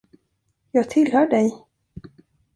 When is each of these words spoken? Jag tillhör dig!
Jag 0.71 0.89
tillhör 0.89 1.27
dig! 1.29 1.67